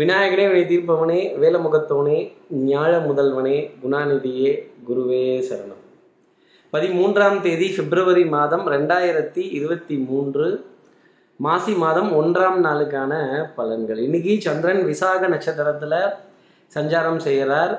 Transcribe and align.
விநாயகனே 0.00 0.44
வினை 0.50 0.60
தீர்ப்பவனே 0.68 1.18
வேலமுகத்தவனே 1.40 2.18
ஞாழ 2.68 2.92
முதல்வனே 3.08 3.56
குணாநிதியே 3.82 4.52
குருவே 4.86 5.24
சரணம். 5.48 5.82
பதிமூன்றாம் 6.72 7.36
தேதி 7.46 7.68
பிப்ரவரி 7.78 8.24
மாதம் 8.36 8.64
ரெண்டாயிரத்தி 8.74 9.42
இருபத்தி 9.58 9.98
மூன்று 9.98 10.46
மாசி 11.36 11.74
மாதம் 11.74 12.10
ஒன்றாம் 12.20 12.58
நாளுக்கான 12.68 13.12
பலன்கள். 13.58 14.00
இன்னைக்கு 14.06 14.38
சந்திரன் 14.46 14.82
விசாக 14.84 15.28
நட்சத்திரத்தில் 15.34 15.98
சஞ்சாரம் 16.76 17.20
செய்கிறார். 17.26 17.76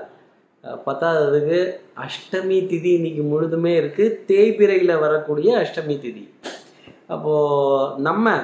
பத்தாததுக்கு 0.86 1.60
அஷ்டமி 2.06 2.62
திதி 2.72 2.94
இன்னைக்கு 3.00 3.26
முழுதுமே 3.34 3.76
இருக்குது 3.82 4.18
தேய்பிரையில் 4.32 5.00
வரக்கூடிய 5.00 5.52
அஷ்டமி 5.66 5.98
திதி. 6.06 6.26
அப்போது 7.08 8.02
நம்ம 8.02 8.40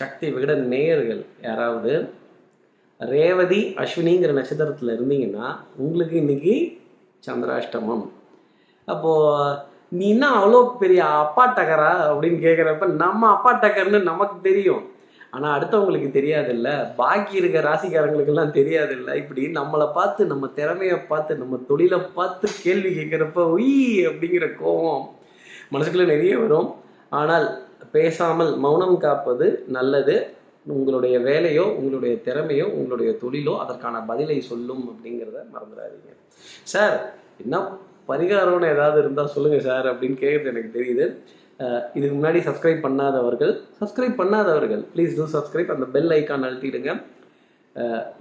சக்தி 0.00 0.26
விகட 0.34 0.54
நேயர்கள் 0.74 1.24
யாராவது 1.42 1.92
ரேவதி 3.00 3.60
அஸ்வினிங்கிற 3.82 4.32
நட்சத்திரத்தில் 4.32 4.92
இருந்தீங்கன்னா 4.96 5.46
உங்களுக்கு 5.76 6.16
இன்னைக்கு 6.16 6.54
சந்திராஷ்டமம். 7.26 8.04
அப்போது 8.84 9.56
நீ 9.88 10.08
என்ன 10.10 10.26
அவ்வளோ 10.38 10.60
பெரிய 10.78 11.04
அப்பா 11.04 11.44
டக்கரா 11.56 11.90
அப்படின்னு 12.10 12.38
கேட்குறப்ப 12.44 12.86
நம்ம 12.86 13.28
அப்பா 13.28 13.52
டக்கர்னு 13.62 14.00
நமக்கு 14.02 14.36
தெரியும். 14.40 14.84
ஆனால் 15.30 15.54
அடுத்தவங்களுக்கு 15.58 16.08
தெரியாதுல்ல. 16.16 16.68
பாக்கி 16.96 17.34
இருக்க 17.36 17.60
ராசிக்காரங்களுக்கெல்லாம் 17.60 18.56
தெரியாதுல்ல. 18.58 19.14
இப்படி 19.14 19.42
நம்மளை 19.58 19.92
பார்த்து 19.92 20.26
நம்ம 20.26 20.46
திறமையை 20.46 20.98
பார்த்து 20.98 21.36
நம்ம 21.42 21.60
தொழிலை 21.68 21.98
பார்த்து 22.18 22.48
கேள்வி 22.62 22.90
கேட்குறப்ப 22.98 23.44
உய் 23.56 23.74
அப்படிங்கிற 24.10 24.48
கோபம் 24.56 25.04
மனசுக்குள்ளே 25.72 26.12
நிறைய 26.14 26.38
வரும். 26.38 26.74
ஆனால் 27.08 27.46
பேசாமல் 27.92 28.56
மௌனம் 28.56 28.98
காப்பது 28.98 29.64
நல்லது. 29.66 30.16
உங்களுடைய 30.74 31.16
வேலையோ 31.28 31.64
உங்களுடைய 31.78 32.14
திறமையோ 32.26 32.66
உங்களுடைய 32.78 33.10
தொழிலோ 33.22 33.54
அதற்கான 33.64 33.96
பதிலை 34.10 34.38
சொல்லும் 34.50 34.84
அப்படிங்கிறத 34.90 35.38
மறந்துடாதீங்க. 35.54 36.12
சார் 36.72 36.96
என்ன 37.44 37.56
பரிகாரம்னு 38.10 38.72
ஏதாவது 38.74 38.98
இருந்தால் 39.02 39.32
சொல்லுங்கள் 39.34 39.66
சார் 39.68 39.86
அப்படின்னு 39.92 40.18
கேட்குறது 40.24 40.52
எனக்கு 40.52 40.70
தெரியுது. 40.78 41.06
இதுக்கு 41.96 42.14
முன்னாடி 42.16 42.40
சப்ஸ்கிரைப் 42.48 42.82
பண்ணாதவர்கள் 42.86 43.52
சப்ஸ்கிரைப் 43.80 44.16
பண்ணாதவர்கள் 44.22 44.82
ப்ளீஸ் 44.94 45.14
டூ 45.18 45.26
சப்ஸ்கிரைப் 45.36 45.70
அந்த 45.74 45.86
பெல் 45.94 46.12
ஐக்கான் 46.18 46.46
அழுத்திடுங்க. 46.48 46.92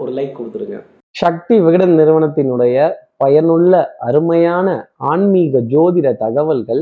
ஒரு 0.02 0.12
லைக் 0.18 0.38
கொடுத்துருங்க 0.38 0.78
சக்தி 1.22 1.56
விகடன் 1.66 1.94
நிறுவனத்தினுடைய 2.00 2.78
பயனுள்ள 3.24 3.74
அருமையான 4.08 4.70
ஆன்மீக 5.12 5.60
ஜோதிட 5.74 6.08
தகவல்கள் 6.24 6.82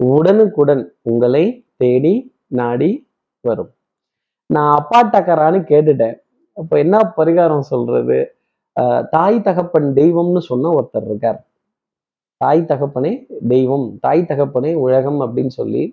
உடனுக்குடன் 0.00 0.84
உங்களை 1.10 1.44
தேடி 1.82 2.14
நாடி 2.60 2.90
வரும். 3.44 3.70
நான் 4.50 4.70
அப்பா 4.78 4.98
டக்கரான்னு 5.12 5.60
கேட்டுட்டேன். 5.72 6.16
அப்போ 6.56 6.74
என்ன 6.84 6.96
பரிகாரம் 7.18 7.66
சொல்றது? 7.72 8.18
தாய் 9.14 9.38
தகப்பன் 9.46 9.88
தெய்வம்னு 9.98 10.40
சொன்ன 10.50 10.72
ஒருத்தர் 10.78 11.06
இருக்கார். 11.10 11.38
தாய் 12.40 12.62
தகப்பனே 12.70 13.12
தெய்வம் 13.52 13.86
தாய் 14.04 14.28
தகப்பனே 14.30 14.72
உலகம் 14.86 15.20
அப்படின்னு 15.24 15.52
சொல்லி 15.60 15.84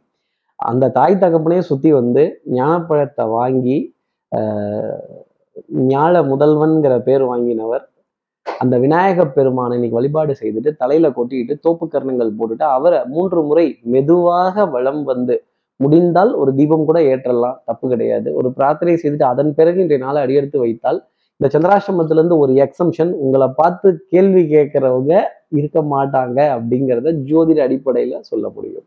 அந்த 0.59 0.89
தாய் 0.97 1.21
தகப்பனே 1.23 1.59
சுத்தி 1.69 1.89
வந்து 1.99 2.23
ஞானப்பழத்தை 2.57 3.25
வாங்கி 3.37 3.77
ஞாழ 5.93 6.13
முதல்வன்கிற 6.31 6.93
பேர் 7.07 7.23
வாங்கினவர். 7.31 7.85
அந்த 8.45 8.75
விநாயக 8.83 9.25
பெருமானை 9.37 9.75
இன்னைக்கு 9.77 9.99
வழிபாடு 9.99 10.33
செய்துட்டு 10.41 10.71
தலையில 10.81 11.09
கொட்டிட்டு 11.17 11.55
தோப்பு 11.65 11.85
கர்ணங்கள் 11.93 12.37
போட்டுட்டு 12.39 12.65
அவரை 12.77 12.99
மூன்று 13.15 13.41
முறை 13.49 13.65
மெதுவாக 13.93 14.65
வளம் 14.75 15.01
வந்து 15.11 15.35
முடிந்தால் 15.83 16.31
ஒரு 16.41 16.51
தீபம் 16.59 16.87
கூட 16.89 16.99
ஏற்றலாம் 17.11 17.57
தப்பு 17.69 17.85
கிடையாது. 17.93 18.27
ஒரு 18.39 18.49
பிரார்த்தனை 18.57 18.93
செய்துட்டு 19.03 19.27
அதன் 19.33 19.51
பிறகு 19.59 19.79
இன்றைய 19.83 20.01
நாளை 20.05 20.19
அடியெடுத்து 20.25 20.59
வைத்தால் 20.63 20.99
இந்த 21.39 21.49
சந்திராசிரமத்துல 21.53 22.19
இருந்து 22.19 22.37
ஒரு 22.43 22.53
எக்ஸம்ஷன் 22.65 23.11
உங்களை 23.23 23.47
பார்த்து 23.59 23.87
கேள்வி 24.13 24.43
கேட்கறவங்க 24.55 25.13
இருக்க 25.59 25.79
மாட்டாங்க 25.93 26.39
அப்படிங்கிறத 26.55 27.13
ஜோதிட 27.29 27.59
அடிப்படையில 27.67 28.19
சொல்ல 28.29 28.45
முடியும். 28.55 28.85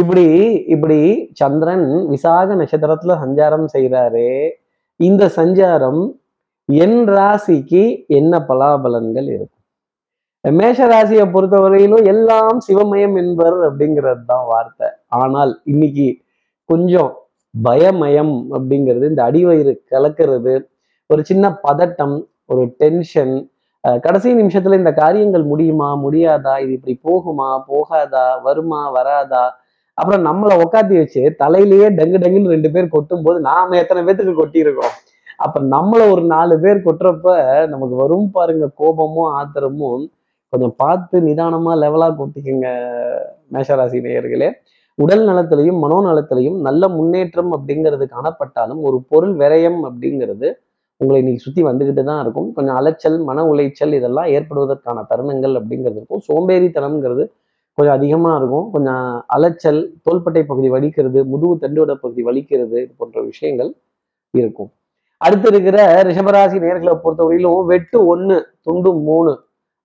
இப்படி 0.00 0.26
இப்படி 0.74 0.98
சந்திரன் 1.40 1.86
விசாக 2.12 2.54
நட்சத்திரத்துல 2.60 3.16
சஞ்சாரம் 3.24 3.66
செய்கிறாரு 3.74 4.28
இந்த 5.00 5.24
சஞ்சாரம் 5.38 6.02
என் 6.68 7.00
ராசிக்கு 7.16 7.82
என்ன 8.18 8.34
பலாபலன்கள் 8.48 9.28
இருக்கும்? 9.36 9.50
மேஷ 10.44 10.86
ராசியை 10.92 11.24
பொறுத்தவரையிலும் 11.34 12.06
எல்லாம் 12.12 12.58
சிவமயம் 12.66 13.16
என்பர் 13.22 13.58
அப்படிங்கிறது 13.68 14.22
தான் 14.32 14.46
வார்த்தை. 14.52 14.88
ஆனால் 15.14 15.52
இன்னைக்கு 15.72 16.06
கொஞ்சம் 16.70 17.10
பயமயம் 17.54 18.34
அப்படிங்கிறது 18.56 19.10
இந்த 19.12 19.22
அடிவயிறு 19.30 19.72
கலக்கிறது 19.92 20.54
ஒரு 21.10 21.22
சின்ன 21.30 21.50
பதட்டம் 21.66 22.16
ஒரு 22.52 22.62
டென்ஷன் 22.82 23.34
கடைசி 24.04 24.28
நிமிஷத்துல 24.34 24.78
இந்த 24.80 24.90
காரியங்கள் 25.02 25.44
முடியுமா 25.50 25.88
முடியாதா 26.04 26.54
இது 26.62 26.72
இப்படி 26.76 26.94
போகுமா 27.08 27.48
போகாதா 27.70 28.24
வருமா 28.46 28.80
வராதா? 28.96 29.44
அப்புறம் 29.98 30.22
நம்மளை 30.28 30.54
உக்காத்தி 30.64 30.94
வச்சு 31.00 31.22
தலையிலேயே 31.42 31.88
டங்கு 31.98 32.20
டங்குன்னு 32.22 32.54
ரெண்டு 32.54 32.68
பேர் 32.74 32.94
கொட்டும் 32.94 33.24
போது 33.26 33.38
நாம 33.48 33.76
எத்தனை 33.82 34.00
பேத்துக்கு 34.06 34.34
கொட்டியிருக்கோம்? 34.38 34.94
அப்ப 35.44 35.60
நம்மள 35.74 36.02
ஒரு 36.14 36.22
நாலு 36.32 36.54
பேர் 36.64 36.84
கொட்டுறப்ப 36.86 37.28
நமக்கு 37.72 37.96
வரும் 38.02 38.28
பாருங்க 38.36 38.66
கோபமும் 38.80 39.30
ஆத்திரமும். 39.38 40.04
கொஞ்சம் 40.52 40.74
பார்த்து 40.82 41.16
நிதானமா 41.28 41.72
லெவலா 41.82 42.08
கொட்டிக்கங்க 42.20 42.68
மேஷராசி 43.54 44.00
நேயர்களே. 44.06 44.48
உடல் 45.02 45.24
நலத்திலையும் 45.28 45.78
மனோநலத்திலையும் 45.84 46.58
நல்ல 46.66 46.88
முன்னேற்றம் 46.96 47.50
அப்படிங்கிறது 47.56 48.04
காணப்பட்டாலும் 48.14 48.80
ஒரு 48.88 48.98
பொருள் 49.10 49.34
விரயம் 49.40 49.80
அப்படிங்கிறது 49.88 50.48
உங்களை 51.00 51.18
இன்னைக்கு 51.22 51.44
சுத்தி 51.46 51.62
வந்துகிட்டு 51.68 52.02
தான் 52.08 52.20
இருக்கும். 52.24 52.48
கொஞ்சம் 52.56 52.76
அலைச்சல் 52.80 53.16
மன 53.28 53.44
உளைச்சல் 53.52 53.96
இதெல்லாம் 53.98 54.28
ஏற்படுவதற்கான 54.36 54.98
தருணங்கள் 55.10 55.54
அப்படிங்கிறது 55.60 55.98
இருக்கும். 56.00 56.22
சோம்பேறித்தனம்ங்கிறது 56.28 57.24
கொஞ்சம் 57.78 57.96
அதிகமாக 57.98 58.34
இருக்கும். 58.40 58.66
கொஞ்சம் 58.74 59.06
அலைச்சல் 59.36 59.80
தோள்பட்டை 60.06 60.42
பகுதி 60.50 60.68
வலிக்கிறது 60.76 61.20
முதுகு 61.32 61.56
தண்டுவட 61.64 61.94
பகுதி 62.04 62.22
வலிக்கிறது 62.28 62.76
இது 62.84 62.92
போன்ற 63.00 63.18
விஷயங்கள் 63.30 63.70
இருக்கும். 64.34 64.70
அடுத்து 65.20 65.48
இருக்கிற 65.52 65.78
ரிஷபராசி 66.08 66.56
நேர்களை 66.64 66.94
பொறுத்தவரையிலும் 67.04 67.68
வெட்டு 67.72 67.98
ஒன்று 68.12 68.36
துண்டு 68.66 68.90
மூணு. 69.08 69.32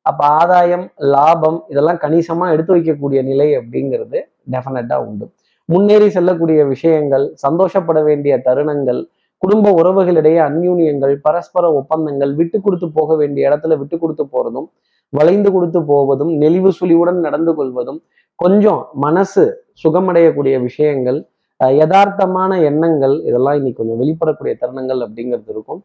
அப்போ 0.06 0.24
ஆதாயம் 0.40 0.86
லாபம் 1.14 1.59
இதெல்லாம் 1.72 2.00
கணிசமாக 2.03 2.53
எடுத்து 2.56 2.72
வைக்கக்கூடிய 2.75 3.19
நிலை 3.30 3.48
அப்படிங்கிறது 3.59 4.19
டெஃபினட்டாக 4.54 5.08
உண்டு. 5.10 5.26
முன்னேறி 5.70 6.08
செல்லக்கூடிய 6.16 6.60
விஷயங்கள் 6.74 7.26
சந்தோஷப்பட 7.46 8.00
வேண்டிய 8.10 8.36
தருணங்கள் 8.48 9.02
குடும்ப 9.42 9.72
உறவுகளிடையே 9.80 10.40
அந்யூன்யங்கள் 10.50 11.14
பரஸ்பர 11.26 11.66
ஒப்பந்தங்கள் 11.80 12.32
விட்டு 12.40 12.58
கொடுத்து 12.66 12.88
போக 12.98 13.16
வேண்டிய 13.22 13.50
இடத்துல 13.50 13.76
விட்டு 13.82 13.98
கொடுத்து 14.04 14.24
போறதும் 14.34 14.68
வளைந்து 15.14 15.50
கொடுத்து 15.56 15.80
போவதும் 15.92 16.32
நெளிவு 16.42 16.72
சுழிவுடன் 16.80 17.20
நடந்து 17.28 17.52
கொள்வதும் 17.60 18.00
கொஞ்சம் 18.40 18.82
மனசு 19.06 19.44
சுகமடையக்கூடிய 19.84 20.56
விஷயங்கள் 20.68 21.20
யதார்த்தமான 21.82 22.52
எண்ணங்கள் 22.70 23.16
இதெல்லாம் 23.30 23.58
இன்னைக்கு 23.60 23.80
கொஞ்சம் 23.80 24.02
வெளிப்படக்கூடிய 24.02 24.54
தருணங்கள் 24.62 25.02
அப்படிங்கிறது 25.06 25.52
இருக்கும். 25.56 25.82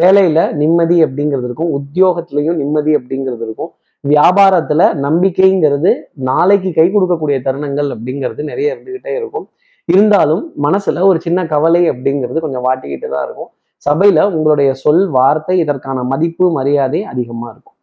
வேலையில 0.00 0.40
நிம்மதி 0.62 0.96
அப்படிங்கிறது 1.04 1.46
இருக்கும். 1.48 1.70
உத்தியோகத்திலையும் 1.78 2.58
நிம்மதி 2.62 2.92
அப்படிங்கிறது 2.98 3.44
இருக்கும். 3.48 3.70
வியாபாரத்துல 4.04 4.82
நம்பிக்கைங்கிறது 5.06 5.90
நாளைக்கு 6.28 6.70
கை 6.78 6.86
கொடுக்கக்கூடிய 6.94 7.36
தருணங்கள் 7.46 7.88
அப்படிங்கிறது 7.94 8.42
நிறைய 8.42 8.74
இருந்துகிட்டே 8.74 9.12
இருக்கும். 9.20 9.46
இருந்தாலும் 9.88 10.42
மனசுல 10.62 11.02
ஒரு 11.10 11.18
சின்ன 11.20 11.40
கவலை 11.46 11.82
அப்படிங்கிறது 11.90 12.40
கொஞ்சம் 12.44 12.64
வாட்டிக்கிட்டு 12.66 13.08
தான் 13.08 13.24
இருக்கும். 13.26 13.50
சபையில 13.86 14.24
உங்களுடைய 14.36 14.70
சொல் 14.82 15.04
வார்த்தை 15.10 15.54
இதற்கான 15.58 16.02
மதிப்பு 16.02 16.46
மரியாதை 16.50 17.00
அதிகமா 17.12 17.46
இருக்கும். 17.50 17.76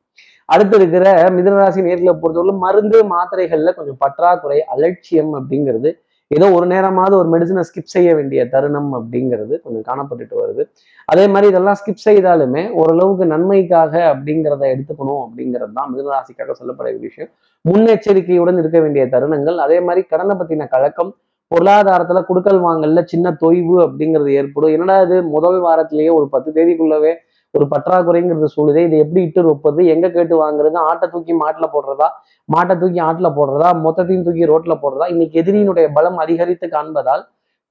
அடுத்து 0.49 0.75
இருக்கிற 0.77 1.05
மிதனராசி 1.37 1.79
நேர்களை 1.87 2.13
பொறுத்தவரை 2.21 2.53
மருந்து 2.65 2.99
மாத்திரைகள்ல 3.13 3.73
கொஞ்சம் 3.75 3.99
பற்றாக்குறை 4.03 4.59
அலட்சியம் 4.75 5.33
அப்படிங்கிறது 5.39 5.89
ஏதோ 6.31 6.51
ஒரு 6.51 6.65
நேரமாவது 6.65 7.17
ஒரு 7.17 7.29
மெடிசனை 7.29 7.61
ஸ்கிப் 7.69 7.93
செய்ய 7.93 8.15
வேண்டிய 8.15 8.49
தருணம் 8.49 8.89
அப்படிங்கிறது 8.93 9.61
கொஞ்சம் 9.61 9.85
காணப்பட்டுட்டு 9.89 10.35
வருது. 10.41 10.63
அதே 11.05 11.27
மாதிரி 11.27 11.47
இதெல்லாம் 11.51 11.77
ஸ்கிப் 11.79 12.03
செய்தாலுமே 12.05 12.71
ஓரளவுக்கு 12.71 13.25
நன்மைக்காக 13.25 13.93
அப்படிங்கிறத 14.13 14.63
எடுத்துக்கணும் 14.73 15.21
அப்படிங்கிறது 15.25 15.71
தான் 15.73 15.89
மிதனராசிக்காக 15.93 16.51
சொல்லப்பட 16.59 16.99
விஷயம். 16.99 17.31
முன்னெச்சரிக்கையுடன் 17.65 18.57
இருக்க 18.57 18.79
வேண்டிய 18.79 19.05
தருணங்கள். 19.05 19.57
அதே 19.57 19.79
மாதிரி 19.79 20.03
கடனை 20.03 20.35
பற்றின 20.35 20.67
கழக்கம் 20.67 21.15
பொருளாதாரத்துல 21.51 22.19
குடுக்கல் 22.29 22.61
வாங்கல்ல 22.65 23.03
சின்ன 23.03 23.37
தொய்வு 23.41 23.77
அப்படிங்கிறது 23.85 24.31
ஏற்படும். 24.33 24.71
என்னடா 24.71 25.01
இது? 25.01 25.23
முதல் 25.23 25.59
வாரத்திலேயே 25.59 26.11
ஒரு 26.13 26.29
பத்து 26.29 26.51
தேதிக்குள்ளவே 26.51 27.13
ஒரு 27.53 27.65
பற்றாக்குறைங்கிறது 27.69 28.45
சொல்லுதே 28.45 28.81
இதை 28.87 28.97
எப்படி 28.99 29.21
இட்டு 29.21 29.41
வைப்பது 29.43 29.85
எங்க 29.85 30.09
கேட்டு 30.09 30.35
வாங்குறது? 30.43 30.77
ஆட்டை 30.89 31.07
தூக்கி 31.09 31.33
மாட்டுல 31.33 31.67
போடுறதா? 31.73 32.07
மாட்டை 32.49 32.75
தூக்கி 32.77 32.99
ஆட்டுல 32.99 33.29
போடுறதா? 33.37 33.69
மொத்தத்தையும் 33.85 34.25
தூக்கி 34.27 34.45
ரோட்ல 34.45 34.75
போடுறதா? 34.83 35.07
இன்னைக்கு 35.07 35.41
எதிரியினுடைய 35.41 35.87
பலம் 35.93 36.17
அதிகரித்து 36.17 36.67
காண்பதால் 36.67 37.23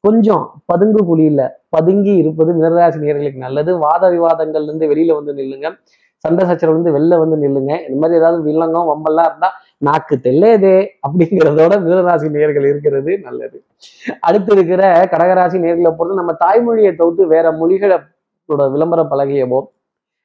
கொஞ்சம் 0.05 0.45
பதுங்கு 0.67 1.01
குழியில 1.07 1.43
பதுங்கி 1.69 2.13
இருப்பது 2.17 2.51
மிதராசி 2.53 2.99
நேர்களுக்கு 2.99 3.41
நல்லது. 3.47 3.71
வாத 3.79 4.11
விவாதங்கள்ல 4.11 4.69
இருந்து 4.71 4.91
வெளியில 4.93 5.15
வந்து 5.15 5.33
நில்லுங்க. 5.35 5.69
சண்டை 6.25 6.43
சச்சரவுல 6.47 6.77
இருந்து 6.77 6.95
வெளில 6.97 7.19
வந்து 7.19 7.37
நில்லுங்க. 7.45 7.73
இந்த 7.87 7.99
மாதிரி 8.03 8.19
ஏதாவது 8.21 8.41
வில்லங்கம் 8.49 8.89
வம்பெல்லாம் 8.91 9.29
இருந்தா 9.31 9.51
நாக்கு 9.79 10.15
தெல்லையதே 10.27 10.77
அப்படிங்கிறதோட 11.07 11.75
மிதராசி 11.85 12.29
நேர்கள் 12.37 12.67
இருக்கிறது 12.71 13.13
நல்லது. 13.27 13.59
அடுத்து 14.21 14.53
இருக்கிற 14.53 14.83
கடகராசி 15.13 15.59
நேர்களை 15.67 15.93
பொறுத்து 15.97 16.21
நம்ம 16.23 16.35
தாய்மொழியை 16.45 16.93
தவிர்த்து 16.97 17.27
வேற 17.27 17.53
மொழிகளை 17.53 17.99
உங்களோட 18.49 18.67
விளம்பர 18.75 19.01
பலகையவோ 19.11 19.59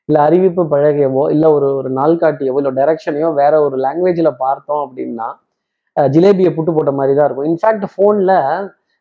இல்லை 0.09 0.19
அறிவிப்பு 0.27 0.63
பழகையவோ 0.73 1.23
இல்லை 1.33 1.47
ஒரு 1.51 1.67
ஒரு 1.79 1.89
நாள்காட்டியவோ 1.97 2.57
இல்லை 2.61 2.71
டைரக்ஷனையோ 2.79 3.27
வேற 3.41 3.53
ஒரு 3.61 3.75
லாங்குவேஜில் 3.77 4.29
பார்த்தோம் 4.43 4.81
அப்படின்னா 4.85 5.27
ஜிலேபியை 5.95 6.51
புட்டு 6.55 6.71
போட்ட 6.75 6.91
மாதிரி 6.91 7.13
தான் 7.17 7.27
இருக்கும் 7.27 7.49
இன்ஃபேக்ட் 7.51 7.85
ஃபோனில் 7.93 8.35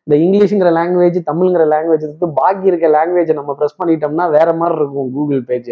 இந்த 0.07 0.15
இங்கிலீஷுங்கிற 0.23 0.69
லாங்குவேஜ் 0.77 1.17
தமிழ்ங்கிற 1.29 1.63
லாங்குவேஜ் 1.73 2.05
எடுத்து 2.07 2.27
பாக்கி 2.39 2.69
இருக்க 2.71 2.87
லாங்குவேஜை 2.97 3.33
நம்ம 3.39 3.51
ப்ரெஸ் 3.59 3.77
பண்ணிட்டோம்னா 3.79 4.25
வேற 4.37 4.49
மாதிரி 4.53 4.77
இருக்கும் 4.79 5.11
கூகுள் 5.15 5.41
பேஜ் 5.49 5.71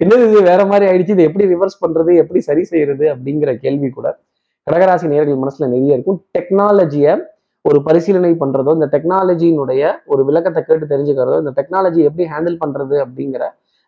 என்னது 0.00 0.24
இது? 0.28 0.40
வேற 0.50 0.60
மாதிரி 0.70 0.84
ஆயிடுச்சு. 0.90 1.14
இதை 1.16 1.24
எப்படி 1.28 1.44
ரிவர்ஸ் 1.54 1.78
பண்ணுறது 1.84 2.12
எப்படி 2.22 2.40
சரி 2.48 2.64
செய்யறது? 2.64 3.04
அப்படிங்கிற 3.14 3.52
கேள்வி 3.64 3.88
கூட 3.90 4.08
கடகராசி 4.66 5.06
நேர்கள் 5.12 5.42
மனசில் 5.42 5.70
நிறைய 5.74 5.96
இருக்கும். 5.96 6.18
டெக்னாலஜியை 6.36 7.12
ஒரு 7.64 7.78
பரிசீலனை 7.86 8.32
பண்றதோ 8.42 8.72
இந்த 8.78 8.86
டெக்னாலஜியினுடைய 8.94 9.82
ஒரு 10.12 10.22
விளக்கத்தை 10.28 10.60
கேட்டு 10.68 10.86
தெரிஞ்சுக்கிறதோ 10.92 11.38
இந்த 11.42 11.52
டெக்னாலஜி 11.58 12.00
எப்படி 12.08 12.26
ஹேண்டில் 12.32 12.60
பண்றது 12.62 12.96
அப்படிங்கிற 13.04 13.44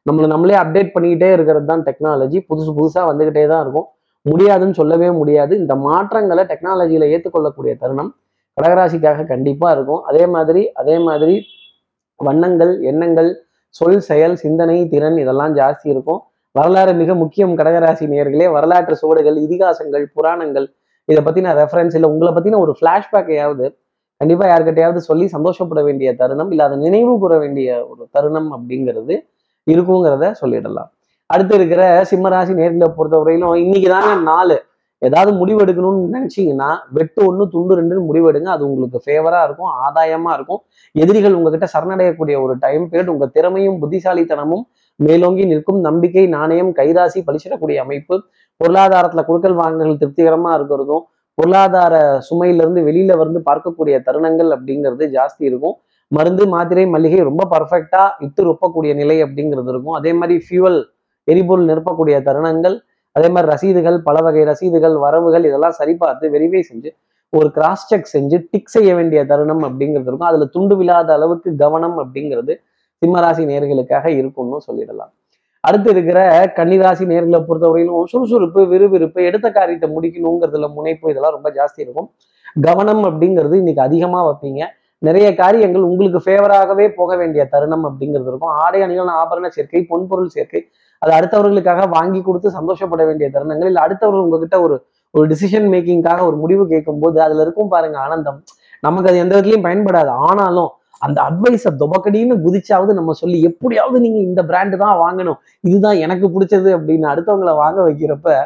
நம்மளை 0.06 0.26
நம்மளே 0.32 0.56
அப்டேட் 0.62 0.92
பண்ணிக்கிட்டே 0.94 1.28
இருக்கிறது 1.36 1.66
தான் 1.70 1.82
டெக்னாலஜி 1.88 2.38
புதுசு 2.50 2.70
புதுசாக 2.78 3.04
வந்துகிட்டே 3.10 3.44
தான் 3.52 3.62
இருக்கும். 3.64 3.86
முடியாதுன்னு 4.26 4.78
சொல்லவே 4.78 5.08
முடியாது. 5.20 5.52
இந்த 5.62 5.74
மாற்றங்களை 5.86 6.42
டெக்னாலஜியில 6.52 7.08
ஏற்றுக்கொள்ளக்கூடிய 7.14 7.72
தருணம் 7.82 8.10
கடகராசிக்காக 8.56 9.26
கண்டிப்பாக 9.32 9.74
இருக்கும். 9.76 10.00
அதே 10.10 10.24
மாதிரி 10.34 10.62
அதே 10.80 10.96
மாதிரி 11.08 11.34
வண்ணங்கள் 12.20 12.72
எண்ணங்கள் 12.90 13.30
சொல் 13.74 14.00
செயல் 14.10 14.36
சிந்தனை 14.44 14.76
திறன் 14.92 15.18
இதெல்லாம் 15.24 15.52
ஜாஸ்தி 15.60 15.88
இருக்கும். 15.94 16.20
வரலாறு 16.54 16.92
மிக 17.00 17.14
முக்கியம் 17.22 17.54
கடகராசி 17.60 18.04
நேர்களே 18.14 18.46
வரலாற்று 18.56 18.94
சுவடுகள் 19.02 19.36
இதிகாசங்கள் 19.46 20.04
புராணங்கள் 20.16 20.66
இதை 21.10 21.20
பத்தின 21.26 21.52
ரெஃபரன்ஸ் 21.60 21.94
இல்லை 21.98 22.08
உங்களை 22.14 22.30
பத்தின 22.36 22.58
ஒரு 22.64 22.72
ஃப்ளாஷ்பேக்கையாவது 22.78 23.66
கண்டிப்பா 24.20 24.46
யார்கிட்டயாவது 24.52 25.00
சொல்லி 25.08 25.26
சந்தோஷப்பட 25.34 25.80
வேண்டிய 25.86 26.08
தருணம் 26.20 26.50
இல்லை 26.54 26.64
அதை 26.68 26.76
நினைவு 26.86 27.12
கூற 27.18 27.34
வேண்டிய 27.42 27.68
ஒரு 27.90 28.02
தருணம் 28.14 28.50
அப்படிங்கிறது 28.56 29.14
இருக்குங்கிறத 29.66 30.26
சொல்லிடலாம். 30.40 30.90
அடுத்து 31.30 31.54
இருக்கிற 31.58 31.82
சிம்மராசி 32.10 32.52
நேர்களை 32.60 32.88
பொறுத்தவரையிலும் 32.98 33.54
இன்னைக்கு 33.64 33.88
தாங்க 33.92 34.12
நாலு. 34.30 34.56
ஏதாவது 35.02 35.30
முடிவு 35.40 35.58
எடுக்கணும்னு 35.64 36.08
நினைச்சீங்கன்னா 36.14 36.70
வெட்டு 36.96 37.20
ஒன்று 37.26 37.44
துண்டு 37.54 37.76
ரெண்டுன்னு 37.78 38.02
முடிவெடுங்க. 38.08 38.48
அது 38.56 38.62
உங்களுக்கு 38.70 38.98
ஃபேவரா 39.04 39.40
இருக்கும் 39.46 39.70
ஆதாயமா 39.86 40.32
இருக்கும். 40.38 40.60
எதிரிகள் 41.02 41.36
உங்ககிட்ட 41.38 41.66
சரணடையக்கூடிய 41.74 42.36
ஒரு 42.44 42.54
டைம் 42.64 42.84
பீரியட் 42.90 43.12
உங்க 43.14 43.26
திறமையும் 43.36 43.78
புத்திசாலித்தனமும் 43.82 44.64
மேலோங்கி 45.06 45.44
நிற்கும் 45.50 45.80
நம்பிக்கை 45.86 46.24
நாணயம் 46.36 46.72
கைராசி 46.78 47.20
பலிச்சிடக்கூடிய 47.26 47.78
அமைப்பு 47.84 48.16
பொருளாதாரத்துல 48.60 49.22
குடுக்கல் 49.28 49.56
வாங்கல்கள் 49.60 50.00
திருப்திகரமா 50.02 50.50
இருக்கிறதும் 50.58 51.04
பொருளாதார 51.38 51.94
சுமையிலிருந்து 52.28 52.80
வெளியில 52.88 53.12
வந்து 53.22 53.38
பார்க்கக்கூடிய 53.48 53.96
தருணங்கள் 54.06 54.50
அப்படிங்கிறது 54.56 55.04
ஜாஸ்தி 55.16 55.42
இருக்கும். 55.50 55.76
மருந்து 56.12 56.44
மாத்திரை 56.54 56.84
மளிகை 56.94 57.20
ரொம்ப 57.28 57.42
பர்ஃபெக்டா 57.52 58.02
இட்டு 58.24 58.42
ரொப்பக்கூடிய 58.48 58.92
நிலை 59.00 59.16
அப்படிங்கிறது 59.24 59.70
இருக்கும். 59.72 59.96
அதே 59.98 60.12
மாதிரி 60.20 60.36
ஃபியூவல் 60.46 60.78
எரிபொருள் 61.28 61.68
நிரப்பக்கூடிய 61.70 62.16
தருணங்கள் 62.28 62.76
அதே 63.16 63.28
மாதிரி 63.34 63.48
ரசீதுகள் 63.52 63.96
பல 64.08 64.16
வகை 64.26 64.42
ரசீதுகள் 64.50 64.96
வரவுகள் 65.04 65.44
இதெல்லாம் 65.48 65.76
சரி 65.78 65.94
பார்த்து 66.02 66.30
வெரிஃபை 66.34 66.62
செஞ்சு 66.70 66.90
ஒரு 67.32 67.48
கிராஸ் 67.56 67.86
செக் 67.90 68.10
செஞ்சு 68.12 68.36
டிக் 68.52 68.72
செய்ய 68.74 68.90
வேண்டிய 68.98 69.20
தருணம் 69.30 69.62
அப்படிங்கிறது 69.68 70.08
இருக்கும். 70.10 70.30
அதுல 70.30 70.46
துண்டு 70.54 70.74
விழாத 70.80 71.08
அளவுக்கு 71.18 71.50
கவனம் 71.62 71.96
அப்படிங்கிறது 72.02 72.54
சிம்மராசி 73.04 73.42
நேர்களுக்காக 73.50 74.06
இருக்கும்னு 74.20 74.58
சொல்லிடலாம். 74.68 75.12
அடுத்து 75.64 75.88
இருக்கிற 75.94 76.18
கன்னிராசி 76.58 77.04
நேர்களை 77.12 77.38
பொறுத்தவரையிலும் 77.48 78.08
சுறுசுறுப்பு 78.12 78.60
விறுவிறுப்பு 78.72 79.20
எடுத்த 79.28 79.46
காரியத்தை 79.56 79.88
முடிக்கணுங்கிறதுல 79.94 80.68
முனைப்பு 80.76 81.10
இதெல்லாம் 81.12 81.34
ரொம்ப 81.36 81.48
ஜாஸ்தி 81.58 81.80
இருக்கும். 81.84 82.08
கவனம் 82.66 83.02
அப்படிங்கிறது 83.08 83.56
இன்னைக்கு 83.62 83.82
அதிகமா 83.86 84.20
வைப்பீங்க. 84.28 84.62
நிறைய 85.02 85.28
காரியங்கள் 85.34 85.84
உங்களுக்கு 85.90 86.20
ஃபேவராகவே 86.24 86.86
போக 86.98 87.10
வேண்டிய 87.20 87.42
தருணம் 87.52 87.84
அப்படிங்கிறது 87.88 88.30
இருக்கும். 88.32 88.52
ஆடை 88.64 88.80
அணிகள் 88.86 89.12
ஆபரண 89.20 89.48
சேர்க்கை 89.56 89.82
பொன்பொருள் 89.92 90.32
சேர்க்கை 90.36 90.60
அது 91.02 91.12
அடுத்தவர்களுக்காக 91.18 91.84
வாங்கி 91.96 92.20
கொடுத்து 92.22 92.48
சந்தோஷப்பட 92.58 93.02
வேண்டிய 93.10 93.26
தருணங்கள் 93.36 93.70
இல்லை 93.70 93.82
அடுத்தவர்கள் 93.86 94.24
உங்ககிட்ட 94.24 94.56
ஒரு 94.66 94.76
ஒரு 95.14 95.24
டிசிஷன் 95.30 95.68
மேக்கிங்காக 95.74 96.20
ஒரு 96.26 96.36
முடிவு 96.42 96.64
கேட்கும்போது 96.72 97.16
அதுல 97.26 97.44
இருக்கும் 97.46 97.70
பாருங்க 97.72 97.96
ஆனந்தம். 97.98 98.38
நமக்கு 98.86 99.08
அது 99.10 99.22
எந்த 99.22 99.32
விதத்துலையும் 99.36 99.66
பயன்படாது. 99.68 100.10
ஆனாலும் 100.28 100.70
அந்த 101.06 101.18
அட்வைஸை 101.28 101.70
துபக்கடின்னு 101.82 102.34
குதிச்சாவது 102.44 102.92
நம்ம 102.98 103.14
சொல்லி 103.20 103.38
எப்படியாவது 103.48 103.98
நீங்க 104.04 104.18
இந்த 104.28 104.40
பிராண்டு 104.50 104.76
தான் 104.84 104.96
வாங்கணும். 105.04 105.38
இதுதான் 105.70 106.00
எனக்கு 106.06 106.26
பிடிச்சது 106.34 106.70
அப்படின்னு 106.78 107.06
அடுத்தவங்களை 107.12 107.54
வாங்க 107.62 107.80
வைக்கிறப்ப 107.88 108.36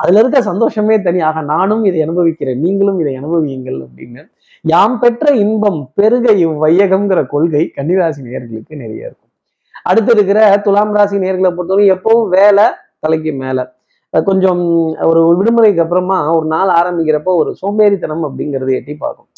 அதுல 0.00 0.20
இருக்க 0.22 0.38
சந்தோஷமே 0.48 0.94
தனியாக 1.06 1.42
நானும் 1.52 1.82
இதை 1.88 2.00
அனுபவிக்கிறேன் 2.06 2.60
நீங்களும் 2.64 2.98
இதை 3.02 3.12
அனுபவியுங்கள் 3.20 3.78
அப்படின்னு. 3.84 4.22
யாம் 4.64 4.96
பெற்ற 5.02 5.32
இன்பம் 5.42 5.80
பெருக 5.98 6.32
இவ்வையகம்ங்கிற 6.44 7.20
கொள்கை 7.34 7.62
கன்னிராசி 7.76 8.20
நேர்களுக்கு 8.28 8.82
நிறைய 8.82 9.08
இருக்கும். 9.08 9.30
அடுத்து 9.90 10.12
இருக்கிற 10.16 10.40
துலாம் 10.66 10.94
ராசி 10.96 11.16
நேர்களை 11.24 11.50
பொறுத்தவரை 11.56 11.84
எப்பவும் 11.94 12.28
வேலை 12.36 12.66
தலைக்கு 13.04 13.32
மேல. 13.42 13.58
கொஞ்சம் 14.14 14.62
ஒரு 15.10 15.20
விடுமுறைக்கு 15.38 15.82
அப்புறமா 15.84 16.18
ஒரு 16.38 16.46
நாள் 16.54 16.70
ஆரம்பிக்கிறப்போ 16.80 17.32
ஒரு 17.42 17.50
சோம்பேறித்தனம் 17.60 18.24
அப்படிங்கிறது 18.28 18.72
எட்டி 18.78 18.94
பார்க்கும். 19.04 19.28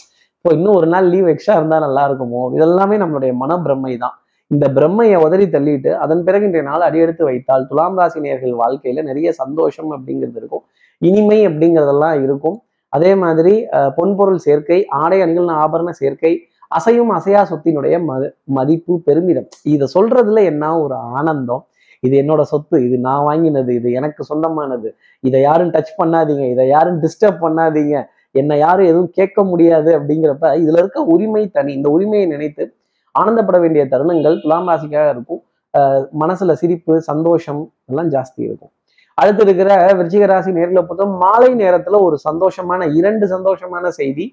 இப்போ 0.40 0.50
இன்னும் 0.56 0.76
ஒரு 0.78 0.86
நாள் 0.92 1.06
லீவ் 1.12 1.26
எக்ஸ்ட்ரா 1.30 1.54
இருந்தால் 1.58 1.82
நல்லா 1.84 2.02
இருக்குமோ 2.08 2.42
இதெல்லாமே 2.56 2.96
நம்மளுடைய 3.00 3.32
மன 3.40 3.56
பிரம்மை 3.64 3.90
தான் 4.04 4.14
இந்த 4.50 4.66
பிரம்மையை 4.76 5.16
உதறி 5.24 5.46
தள்ளிட்டு 5.54 5.90
அதன் 6.04 6.22
பிறகு 6.26 6.46
இன்றைய 6.48 6.64
நாள் 6.68 6.84
அடியெடுத்து 6.86 7.22
வைத்தால் 7.28 7.66
துலாம் 7.70 7.98
ராசி 8.00 8.20
நேர்கள் 8.26 8.54
வாழ்க்கையில 8.60 9.02
நிறைய 9.08 9.28
சந்தோஷம் 9.40 9.90
அப்படிங்கிறது 9.96 10.38
இருக்கும். 10.42 10.62
இனிமை 11.02 11.38
அப்படிங்கிறதெல்லாம் 11.48 12.16
இருக்கும். 12.26 12.56
அதே 12.92 13.10
மாதிரி 13.22 13.52
பொன்பொருள் 13.98 14.40
சேர்க்கை 14.46 14.78
ஆடை 15.00 15.18
அணிகள் 15.24 15.50
ஆபரண 15.64 15.92
சேர்க்கை 16.00 16.32
அசையும் 16.78 17.12
அசையா 17.18 17.42
சொத்தினுடைய 17.50 17.94
ம 18.08 18.16
மதிப்பு 18.58 18.96
பெருமிதம். 19.08 19.48
இதை 19.74 19.88
சொல்றதுல 19.96 20.44
என்ன 20.52 20.72
ஒரு 20.84 20.96
ஆனந்தம்? 21.18 21.62
இது 22.02 22.14
என்னோட 22.22 22.42
சொத்து 22.52 22.76
இது 22.86 22.96
நான் 23.08 23.26
வாங்கினது 23.28 23.72
இது 23.80 23.88
எனக்கு 24.00 24.22
சொந்தமானது. 24.30 24.88
இதை 25.24 25.40
யாரும் 25.48 25.72
டச் 25.76 25.94
பண்ணாதீங்க 26.00 26.46
இதை 26.54 26.66
யாரும் 26.74 26.98
டிஸ்டர்ப் 27.04 27.40
பண்ணாதீங்க. 27.46 27.96
என்னை 28.34 28.56
யாரும் 28.64 28.88
எதுவும் 28.90 29.12
கேட்க 29.18 29.42
முடியாது 29.52 29.90
அப்படிங்கிறப்ப 29.98 30.48
இதுல 30.62 30.80
இருக்க 30.82 30.98
உரிமை 31.14 31.44
தனி. 31.56 31.72
இந்த 31.78 31.88
உரிமையை 31.96 32.26
நினைத்து 32.34 32.64
ஆனந்தப்பட 33.14 33.58
வேண்டிய 33.62 33.84
தருணங்கள் 33.92 34.36
துலாம் 34.42 34.68
ராசிக்காக 34.70 35.08
இருக்கும். 35.14 35.40
மனசுல 36.22 36.52
சிரிப்பு 36.60 36.92
சந்தோஷம் 37.10 37.62
எல்லாம் 37.90 38.10
ஜாஸ்தி 38.14 38.40
இருக்கும். 38.48 38.72
அடுத்து 39.18 39.42
இருக்கிற 39.46 39.70
விருச்சிக 39.98 40.26
ராசி 40.32 40.50
நேரில் 40.58 40.86
பொறுத்த 40.88 41.06
மாலை 41.22 41.50
நேரத்துல 41.62 41.98
ஒரு 42.06 42.16
சந்தோஷமான 42.28 42.86
இரண்டு 42.98 43.24
சந்தோஷமான 43.34 43.88
செய்தி 43.98 44.24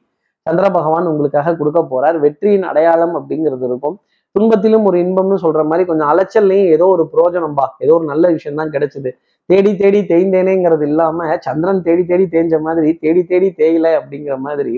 சந்திர 0.47 0.65
பகவான் 0.77 1.09
உங்களுக்காக 1.11 1.53
கொடுக்க 1.61 1.79
போறார். 1.91 2.17
வெற்றியின் 2.25 2.67
அடையாளம் 2.71 3.15
அப்படிங்கிறது 3.19 3.65
இருக்கும். 3.69 3.95
துன்பத்திலும் 4.35 4.85
ஒரு 4.89 4.97
இன்பம்னு 5.03 5.37
சொல்ற 5.43 5.61
மாதிரி 5.69 5.83
கொஞ்சம் 5.89 6.09
அலைச்சல்லையும் 6.11 6.69
ஏதோ 6.75 6.85
ஒரு 6.95 7.03
புரோஜனம்பா 7.13 7.65
ஏதோ 7.83 7.93
ஒரு 7.97 8.05
நல்ல 8.11 8.27
விஷயம் 8.35 8.59
தான் 8.61 8.71
கிடைச்சது. 8.75 9.11
தேடி 9.49 9.71
தேடி 9.75 9.99
தேய்ந்தேனேங்கிறது 10.03 10.85
இல்லாம 10.87 11.27
சந்திரன் 11.45 11.81
தேடி 11.81 12.03
தேடி 12.03 12.25
தேஞ்ச 12.33 12.55
மாதிரி 12.59 12.89
தேடி 13.01 13.21
தேடி 13.23 13.49
தேயில 13.59 13.87
அப்படிங்கிற 13.99 14.35
மாதிரி 14.37 14.73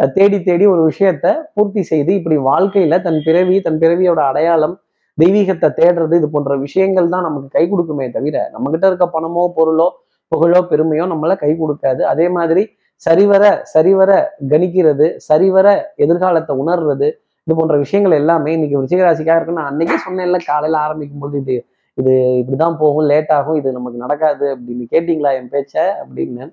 தேடி 0.00 0.38
தேடி 0.40 0.64
ஒரு 0.66 0.82
விஷயத்த 0.86 1.26
பூர்த்தி 1.54 1.82
செய்து 1.82 2.10
இப்படி 2.14 2.36
வாழ்க்கையில 2.48 2.94
தன் 3.02 3.20
பிறவி 3.24 3.56
தன் 3.60 3.78
பிறவியோட 3.78 4.20
அடையாளம் 4.30 4.74
தெய்வீகத்தை 5.18 5.68
தேடுறது 5.78 6.14
இது 6.16 6.28
போன்ற 6.30 6.54
விஷயங்கள் 6.56 7.08
தான் 7.08 7.26
நமக்கு 7.28 7.48
கை 7.48 7.64
கொடுக்குமே 7.66 8.06
தவிர 8.10 8.38
நம்ம 8.52 8.70
கிட்ட 8.70 8.86
இருக்க 8.86 9.06
பணமோ 9.06 9.44
பொருளோ 9.56 9.86
புகழோ 10.32 10.60
பெருமையோ 10.70 11.04
நம்மள 11.12 11.32
கை 11.36 11.50
கொடுக்காது. 11.54 12.02
அதே 12.04 12.26
மாதிரி 12.28 12.62
சரிவர 13.02 13.44
சரிவர 13.74 14.10
கணிக்கிறது 14.52 15.06
சரிவர 15.28 15.66
எதிர்காலத்தை 15.96 16.54
உணர்றது 16.62 17.08
இது 17.46 17.54
போன்ற 17.54 17.74
விஷயங்கள் 17.76 18.18
எல்லாமே 18.20 18.52
இன்னைக்கு 18.52 18.76
விருச்சிகராசிக்காக 18.78 19.36
இருக்குன்னு 19.38 19.60
நான் 19.60 19.72
அன்னைக்கே 19.72 19.98
சொன்னேன்ல 20.06 20.38
காலையில 20.46 20.78
ஆரம்பிக்கும் 20.78 21.22
பொழுது 21.22 21.38
இது 21.42 21.56
இது 21.98 22.12
இப்படிதான் 22.40 22.76
போகும் 22.78 23.06
லேட் 23.10 23.32
ஆகும் 23.38 23.58
இது 23.60 23.68
நமக்கு 23.72 23.98
நடக்காது 24.04 24.46
அப்படின்னு 24.54 24.84
கேட்டீங்களா 24.94 25.30
என் 25.38 25.52
பேச்ச 25.52 25.74
அப்படின்னு 26.02 26.44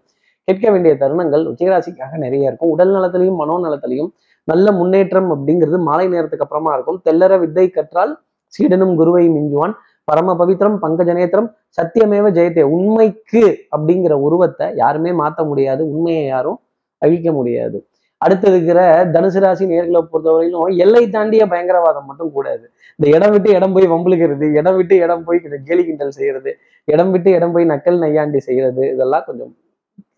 கேட்க 0.48 0.66
வேண்டிய 0.72 0.94
தருணங்கள் 1.02 1.44
உச்சிகராசிக்காக 1.52 2.18
நிறைய 2.18 2.50
இருக்கும். 2.50 2.72
உடல் 2.72 2.94
நலத்திலையும் 2.96 3.40
மனோநலத்திலையும் 3.42 4.12
நல்ல 4.48 4.68
முன்னேற்றம் 4.72 5.30
அப்படிங்கிறது 5.36 5.78
மாலை 5.80 6.08
நேரத்துக்கு 6.08 6.46
அப்புறமா 6.46 6.72
இருக்கும். 6.74 7.00
தெல்லற 7.06 7.34
வித்தை 7.40 7.66
கற்றால் 7.70 8.14
சீடனும் 8.54 8.96
குருவை 8.96 9.26
மிஞ்சுவான். 9.30 9.74
பரம 10.08 10.36
பவித்திரம் 10.40 10.78
பங்கஜநேத்திரம் 10.84 11.48
சத்தியமேவ 11.78 12.26
ஜெயத்தே. 12.38 12.64
உண்மைக்கு 12.78 13.44
அப்படிங்கிற 13.76 14.14
உருவத்தை 14.28 14.68
யாருமே 14.76 15.12
மாற்ற 15.22 15.44
முடியாது. 15.52 15.82
உண்மையை 15.94 16.26
யாரும் 16.26 16.60
அழிக்க 17.02 17.32
முடியாது. 17.32 17.78
அடுத்து 18.26 18.48
இருக்கிற 18.52 18.80
தனுசு 19.16 19.40
ராசி 19.44 19.66
நேர்களை 19.72 20.02
பொறுத்தவரையிலும் 20.12 20.80
எல்லை 20.86 21.04
தாண்டிய 21.16 21.44
பயங்கரவாதம் 21.54 22.08
மட்டும் 22.10 22.32
கூடாது. 22.36 22.66
இந்த 23.00 23.08
இடம் 23.16 23.34
விட்டு 23.36 23.50
இடம் 23.58 23.74
போய் 23.76 23.88
வம்புழுக்கிறது 23.94 24.48
இடம் 24.60 24.78
விட்டு 24.80 24.96
இடம் 25.06 25.24
போய் 25.28 25.40
கேலி 25.70 25.84
கிண்டல் 25.88 26.16
செய்யறது 26.20 26.52
இடம் 26.88 27.12
விட்டு 27.14 27.30
இடம் 27.38 27.54
போய் 27.56 27.68
நக்கல் 27.74 28.00
நையாண்டி 28.04 28.42
செய்யறது 28.48 28.84
இதெல்லாம் 28.96 29.26
கொஞ்சம் 29.30 29.54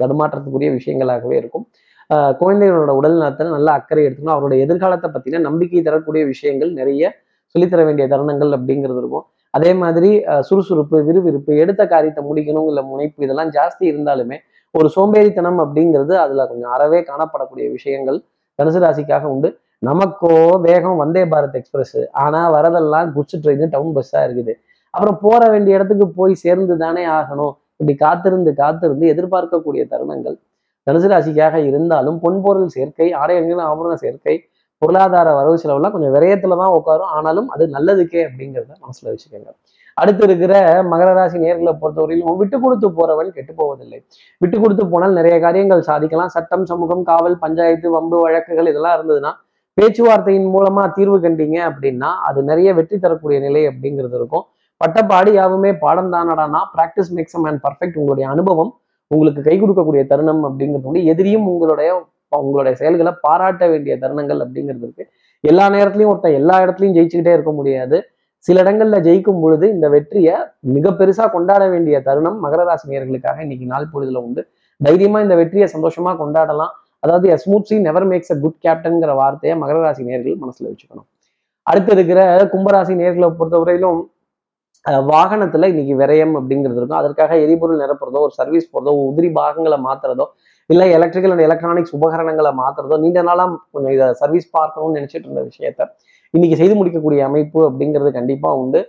தடுமாற்றத்துக்குரிய 0.01 0.71
விஷயங்களாகவே 0.79 1.35
இருக்கும். 1.41 1.65
குழந்தைகளோட 2.41 2.91
உடல் 2.99 3.15
நலத்தில் 3.21 3.53
நல்ல 3.55 3.69
அக்கறை 3.77 4.01
எடுத்துக்கணும். 4.07 4.35
அவரோட 4.37 4.55
எதிர்காலத்தை 4.65 5.09
பத்தின 5.15 5.41
நம்பிக்கை 5.47 5.81
தரக்கூடிய 5.87 6.23
விஷயங்கள் 6.33 6.71
நிறைய 6.79 7.03
சொல்லித்தர 7.55 7.81
வேண்டிய 7.87 8.05
தருணங்கள் 8.13 8.51
அப்படிங்கிறது 8.57 9.01
இருக்கும். 9.01 9.25
அதே 9.57 9.71
மாதிரி 9.81 10.09
சுறுசுறுப்பு 10.47 10.97
விறுவிறுப்பு 11.07 11.51
எடுத்த 11.63 11.81
காரியத்தை 11.93 12.21
முடிக்கணும் 12.29 12.67
இல்லை 12.71 12.83
முனைப்பு 12.91 13.25
இதெல்லாம் 13.25 13.51
ஜாஸ்தி 13.57 13.83
இருந்தாலுமே 13.91 14.37
ஒரு 14.77 14.87
சோம்பேறித்தனம் 14.95 15.59
அப்படிங்கிறது 15.63 16.13
அதுல 16.23 16.45
கொஞ்சம் 16.47 16.71
அறவே 16.75 16.99
காணப்படக்கூடிய 17.09 17.65
விஷயங்கள் 17.71 18.17
தனுசு 18.59 18.79
ராசிக்காக 18.85 19.25
உண்டு. 19.33 19.49
நமக்கோ 19.81 20.33
வேகம் 20.67 20.97
வந்தே 21.03 21.23
பாரத் 21.25 21.57
எக்ஸ்பிரஸ். 21.59 21.97
ஆனா 22.23 22.41
வரதெல்லாம் 22.55 23.07
குட்ஸ் 23.15 23.41
ட்ரெயின் 23.43 23.73
டவுன் 23.75 23.93
பஸ்ஸா 23.97 24.19
இருக்குது. 24.27 24.53
அப்புறம் 24.93 25.17
போற 25.21 25.41
வேண்டிய 25.53 25.77
இடத்துக்கு 25.77 26.07
போய் 26.19 26.33
சேர்ந்து 26.43 26.75
தானே 26.77 27.03
ஆகணும். 27.19 27.53
இப்படி 27.79 27.95
காத்திருந்து 27.95 28.51
காத்திருந்து 28.53 29.05
எதிர்பார்க்கக்கூடிய 29.13 29.83
தருணங்கள். 29.93 30.37
தனுசு 30.87 31.07
ராசிக்காக 31.13 31.55
இருந்தாலும் 31.69 32.17
பொன்பொருள் 32.23 32.73
சேர்க்கை 32.75 33.07
ஆடையங்கள் 33.21 33.61
ஆபரண 33.69 33.93
சேர்க்கை 34.03 34.35
பொருளாதார 34.81 35.27
வரவு 35.33 35.57
செலவுலாம் 35.63 35.93
கொஞ்சம் 35.95 36.15
விரயத்துல 36.15 36.57
தான் 36.61 36.73
உட்காரும். 36.79 37.11
ஆனாலும் 37.17 37.47
அது 37.49 37.63
நல்லதுக்கே 37.67 38.21
அப்படிங்கிறத 38.27 38.73
மனசுல 38.85 39.11
வச்சுக்கோங்க. 39.13 39.51
அடுத்து 40.01 40.23
இருக்கிற 40.27 40.53
மகர 40.91 41.09
ராசி 41.17 41.37
நேர்களை 41.43 41.73
பொறுத்தவரையிலும் 41.81 42.39
விட்டு 42.41 42.57
கொடுத்து 42.63 42.87
போறவன் 42.97 43.29
கெட்டு 43.35 43.53
போவதில்லை. 43.59 43.99
விட்டு 44.41 44.57
கொடுத்து 44.63 44.85
போனால் 44.93 45.17
நிறைய 45.19 45.35
காரியங்கள் 45.45 45.83
சாதிக்கலாம். 45.89 46.31
சட்டம் 46.35 46.65
சமூகம் 46.71 47.03
காவல் 47.09 47.37
பஞ்சாயத்து 47.43 47.89
வம்பு 47.95 48.17
வழக்குகள் 48.23 48.69
இதெல்லாம் 48.71 48.95
இருந்ததுன்னா 48.97 49.31
பேச்சுவார்த்தையின் 49.77 50.49
மூலமா 50.55 50.83
தீர்வு 50.97 51.17
கண்டீங்க 51.25 51.57
அப்படின்னா 51.69 52.09
அது 52.27 52.39
நிறைய 52.49 52.69
வெற்றி 52.79 52.97
தரக்கூடிய 53.05 53.37
நிலை 53.45 53.61
அப்படிங்கிறது 53.69 54.15
இருக்கும். 54.19 54.45
பட்டப்பாடி 54.81 55.31
யாவுமே 55.39 55.71
பாடம் 55.83 56.11
தானடானா 56.15 56.61
பிராக்டிஸ் 56.73 57.11
மேக்ஸ் 57.17 57.37
மேன் 57.45 57.59
பர்ஃபெக்ட் 57.65 57.99
உங்களுடைய 58.01 58.25
அனுபவம் 58.33 58.71
உங்களுக்கு 59.11 59.41
கை 59.47 59.55
கொடுக்கக்கூடிய 59.61 60.03
தருணம் 60.11 60.43
அப்படிங்கிறது 60.47 60.87
வந்து 60.89 61.03
எதிரியும் 61.11 61.47
உங்களுடைய 61.51 61.89
உங்களுடைய 62.41 62.73
செயல்களை 62.79 63.11
பாராட்ட 63.25 63.63
வேண்டிய 63.71 63.93
தருணங்கள் 64.03 64.39
அப்படிங்கிறது 64.45 64.85
இருக்கு. 64.85 65.03
எல்லா 65.43 65.65
நேரத்திலையும் 65.75 66.11
ஒருத்தன் 66.13 66.37
எல்லா 66.39 66.55
இடத்துலையும் 66.63 66.95
ஜெயிச்சுக்கிட்டே 66.97 67.35
இருக்க 67.37 67.51
முடியாது. 67.59 67.97
சில 68.47 68.63
இடங்கள்ல 68.63 68.97
ஜெயிக்கும் 69.07 69.41
பொழுது 69.43 69.65
இந்த 69.75 69.87
வெற்றியை 69.95 70.35
மிக 70.75 70.91
பெருசா 70.99 71.25
கொண்டாட 71.35 71.63
வேண்டிய 71.73 71.95
தருணம் 72.07 72.37
மகர 72.45 72.63
ராசி 72.69 72.85
நேர்களுக்காக 72.93 73.37
இன்னைக்கு 73.45 73.67
நாள் 73.73 73.91
பொழுதுல 73.93 74.21
உண்டு. 74.27 74.41
தைரியமா 74.81 75.19
இந்த 75.25 75.35
வெற்றியை 75.41 75.67
சந்தோஷமா 75.75 76.11
கொண்டாடலாம். 76.21 76.73
அதாவது 77.03 77.37
smooth 77.43 77.73
never 77.87 78.07
makes 78.11 78.33
a 78.35 78.37
good 78.43 78.59
கேப்டன்ங்கிற 78.65 79.11
வார்த்தையை 79.21 79.55
மகர 79.63 79.77
ராசி 79.85 80.03
நேர்கள் 80.09 80.41
மனசுல 80.43 80.67
வச்சுக்கணும். 80.71 81.07
அடுத்து 81.67 81.91
இருக்கிற 81.97 82.19
கும்பராசி 82.53 82.93
நேர்களை 83.01 83.29
பொறுத்தவரையிலும் 83.39 84.01
வாகனத்துல 85.11 85.67
இன்னைக்கு 85.71 85.93
விரயம் 86.01 86.33
அப்படிங்கிறது 86.39 86.79
இருக்கும். 86.79 86.99
அதற்காக 87.01 87.31
எரிபொருள் 87.45 87.79
நிரப்புறதோ 87.83 88.19
ஒரு 88.25 88.33
சர்வீஸ் 88.39 88.67
போறதோ 88.73 88.91
உதிரி 89.05 89.29
பாகங்களை 89.37 89.77
மாத்துறதோ 89.87 90.25
இல்லை 90.69 90.87
எலக்ட்ரிக்கல் 90.97 91.33
அண்ட் 91.33 91.45
எலக்ட்ரானிக்ஸ் 91.47 91.95
உபகரணங்களை 91.97 92.51
மாத்துறதோ 92.61 92.95
நீண்ட 93.03 93.21
நாளாக 93.29 93.57
கொஞ்சம் 93.75 93.93
இதை 93.95 94.05
சர்வீஸ் 94.21 94.47
பார்க்கணும்னு 94.57 94.97
நினைச்சிட்டு 94.99 95.27
இருந்த 95.27 95.43
விஷயத்த 95.49 95.81
இன்னைக்கு 96.35 96.55
செய்து 96.59 96.75
முடிக்கக்கூடிய 96.77 97.19
அமைப்பு 97.29 97.59
அப்படிங்கிறது 97.69 98.11
கண்டிப்பா 98.19 98.49
உண்டு. 98.61 98.79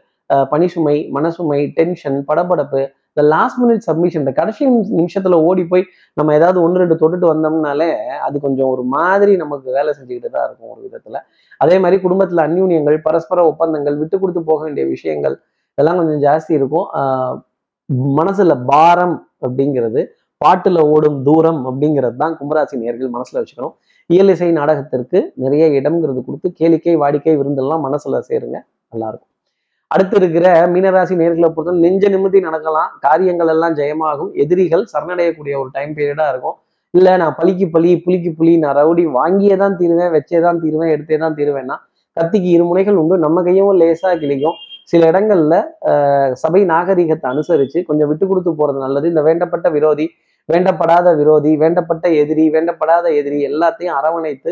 பனிசுமை 0.52 0.94
மனசுமை 1.16 1.58
டென்ஷன் 1.76 2.16
படபடப்பு 2.28 2.80
இந்த 3.10 3.22
லாஸ்ட் 3.32 3.58
மினிட் 3.62 3.84
சப்மிஷன் 3.88 4.22
இந்த 4.24 4.32
கடைசி 4.38 4.62
நிமிஷத்துல 5.00 5.36
ஓடி 5.48 5.62
போய் 5.72 5.84
நம்ம 6.18 6.32
ஏதாவது 6.38 6.58
ஒன்று 6.64 6.80
ரெண்டு 6.82 6.96
தொட்டுட்டு 7.02 7.26
வந்தோம்னாலே 7.30 7.90
அது 8.26 8.36
கொஞ்சம் 8.46 8.70
ஒரு 8.72 8.82
மாதிரி 8.94 9.32
நமக்கு 9.42 9.68
வேலை 9.76 9.90
செஞ்சுக்கிட்டு 9.98 10.30
தான் 10.34 10.46
இருக்கும் 10.48 10.72
ஒரு 10.74 10.80
விதத்துல. 10.86 11.16
அதே 11.60 11.76
மாதிரி 11.82 11.96
குடும்பத்துல 12.04 12.44
அந்யூன்யங்கள் 12.48 12.98
பரஸ்பர 13.06 13.44
ஒப்பந்தங்கள் 13.52 13.96
விட்டு 14.02 14.18
கொடுத்து 14.22 14.42
போக 14.50 14.60
வேண்டிய 14.66 14.86
விஷயங்கள் 14.94 15.36
இதெல்லாம் 15.78 15.98
கொஞ்சம் 16.00 16.22
ஜாஸ்தி 16.26 16.52
இருக்கும். 16.58 16.86
மனசுல 18.20 18.54
பாரம் 18.72 19.16
அப்படிங்கிறது 19.46 20.02
பாட்டுல 20.40 20.78
ஓடும் 20.94 21.18
தூரம் 21.28 21.60
அப்படிங்கிறது 21.68 22.16
தான் 22.22 22.34
கும்பராசி 22.40 22.74
நேர்கள் 22.84 23.14
மனசுல 23.16 23.38
வச்சுக்கணும். 23.40 23.74
இயலிசை 24.14 24.48
நாடகத்திற்கு 24.58 25.18
நிறைய 25.42 25.64
இடம்ங்கிறது 25.78 26.20
கொடுத்து 26.26 26.48
கேளிக்கை 26.58 26.94
வாடிக்கை 27.02 27.34
விருந்தெல்லாம் 27.38 27.82
மனசுல 27.86 28.20
சேருங்க. 28.28 28.58
நல்லா 28.92 29.08
இருக்கும் 29.10 29.32
அடுத்து 29.94 30.16
இருக்கிற 30.20 30.46
மீனராசி 30.74 31.14
நேர்களை 31.22 31.48
பொறுத்த 31.56 31.74
நெஞ்ச 31.84 32.04
நிம்மதி 32.14 32.38
நடக்கலாம். 32.46 32.90
காரியங்கள் 33.06 33.50
எல்லாம் 33.54 33.74
ஜெயமாகும். 33.80 34.30
எதிரிகள் 34.42 34.84
சரணடையக்கூடிய 34.92 35.54
ஒரு 35.62 35.70
டைம் 35.76 35.92
பீரியடா 35.96 36.26
இருக்கும். 36.32 36.56
இல்ல 36.98 37.16
நான் 37.22 37.36
பலிக்கு 37.38 37.66
பலி 37.74 37.90
புளிக்கு 38.04 38.30
புலி 38.38 38.52
நான் 38.64 38.76
ரவுடி 38.80 39.04
வாங்கியே 39.18 39.56
தான் 39.62 39.76
தீருவேன் 39.80 40.12
வச்சே 40.16 40.38
தான் 40.46 40.60
தீருவேன் 40.62 40.92
எடுத்தே 40.94 41.18
தான் 41.24 41.36
தீருவேன்னா 41.38 41.76
கத்திக்கு 42.16 42.48
இரு 42.56 42.64
முனைகள் 42.70 43.00
உண்டு. 43.02 43.16
நம்ம 43.24 43.42
கையும் 43.48 43.80
லேசா 43.82 44.12
கிளிக்கும் 44.22 44.56
சில 44.90 45.02
இடங்கள்ல 45.10 45.54
சபை 46.42 46.60
நாகரிகத்தை 46.72 47.26
அனுசரிச்சு 47.32 47.78
கொஞ்சம் 47.88 48.08
விட்டு 48.10 48.24
கொடுத்து 48.30 48.50
போறது 48.60 48.78
நல்லது. 48.84 49.06
இந்த 49.12 49.22
வேண்டப்பட்ட 49.28 49.68
விரோதி 49.76 50.06
வேண்டப்படாத 50.48 51.08
விரோதி 51.20 51.52
வேண்டப்பட்ட 51.62 52.06
எதிரி 52.22 52.44
வேண்டப்படாத 52.54 53.06
எதிரி 53.20 53.38
எல்லாத்தையும் 53.50 53.96
அரவணைத்து 53.98 54.50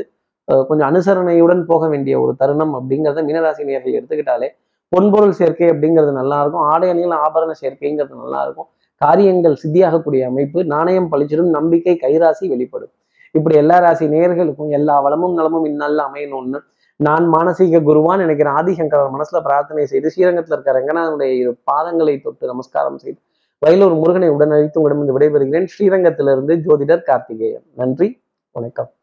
கொஞ்சம் 0.69 0.89
அனுசரணையுடன் 0.89 1.63
போக 1.69 1.85
வேண்டிய 1.89 2.15
ஒரு 2.23 2.33
தருணம் 2.41 2.75
அப்படிங்கிறத 2.79 3.23
மீனராசி 3.29 3.63
நேர்கள் 3.69 3.97
எடுத்துக்கிட்டாலே 3.99 4.49
பொன்பொருள் 4.93 5.39
சேர்க்கை 5.39 5.69
அப்படிங்கிறது 5.73 6.13
நல்லா 6.21 6.39
இருக்கும் 6.43 6.65
ஆடை 6.73 6.89
அணியில் 6.95 7.15
ஆபரண 7.25 7.53
சேர்க்கைங்கிறது 7.63 8.17
நல்லா 8.25 8.41
இருக்கும் 8.47 8.69
காரியங்கள் 9.01 9.57
சித்தியாகக்கூடிய 9.63 10.23
அமைப்பு 10.31 10.59
நாணயம் 10.75 11.09
பழிச்சிடும் 11.13 11.55
நம்பிக்கை 11.59 11.95
கைராசி 12.05 12.45
வெளிப்படும். 12.53 12.93
இப்படி 13.35 13.55
எல்லா 13.63 13.77
ராசி 13.85 14.07
நேர்களுக்கும் 14.15 14.71
எல்லா 14.79 14.97
வளமும் 15.05 15.35
நலமும் 15.39 15.67
இந்நாளில் 15.71 16.03
அமையணும்னு 16.09 16.59
நான் 17.01 17.25
மானசீக 17.35 17.81
குருவான் 17.89 18.23
நினைக்கிறேன். 18.25 18.57
ஆதிசங்கரர் 18.61 19.15
மனசுல 19.15 19.39
பிரார்த்தனை 19.47 19.85
செய்து 19.93 20.13
ஸ்ரீரங்கத்தில் 20.15 20.55
இருக்கிற 20.57 20.75
ரங்கநாதனுடைய 20.79 21.55
பாதங்களை 21.71 22.15
தொட்டு 22.27 22.53
நமஸ்காரம் 22.53 23.01
செய்து 23.05 23.19
வயலூர் 23.59 23.95
முருகனை 23.95 24.31
உடனழைத்து 24.31 24.79
உங்களிடமிருந்து 24.79 25.19
விடைபெறுகிறேன். 25.19 25.67
ஸ்ரீரங்கத்திலிருந்து 25.79 26.57
ஜோதிடர் 26.57 27.03
கார்த்திகேயன். 27.03 27.65
நன்றி 27.75 28.23
வணக்கம். 28.51 28.95